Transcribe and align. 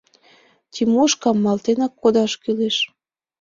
Тимошкам 0.73 1.37
малтенак 1.43 1.93
кодаш 2.01 2.33
кӱлеш! 2.41 2.77